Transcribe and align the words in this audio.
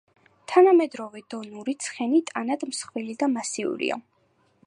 თანამედროვე 0.51 1.21
დონური 1.33 1.75
ცხენი 1.87 2.23
ტანად 2.31 2.65
მსხვილი 2.71 3.17
და 3.23 3.31
მასიურია. 3.37 4.01